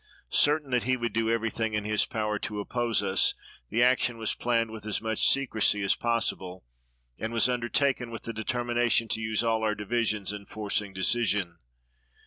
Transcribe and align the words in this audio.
Certain 0.31 0.71
that 0.71 0.81
he 0.81 0.97
would 0.97 1.13
do 1.13 1.29
everything 1.29 1.75
in 1.75 1.85
his 1.85 2.05
power 2.07 2.39
to 2.39 2.59
oppose 2.59 3.03
us, 3.03 3.35
the 3.69 3.83
action 3.83 4.17
was 4.17 4.33
planned 4.33 4.71
with 4.71 4.83
as 4.83 4.99
much 4.99 5.27
secrecy 5.29 5.83
as 5.83 5.93
possible, 5.95 6.65
and 7.19 7.31
was 7.31 7.47
undertaken 7.47 8.09
with 8.09 8.23
the 8.23 8.33
determination 8.33 9.07
to 9.09 9.21
use 9.21 9.43
all 9.43 9.61
our 9.61 9.75
divisions 9.75 10.33
in 10.33 10.47
forcing 10.47 10.91
decision. 10.91 11.59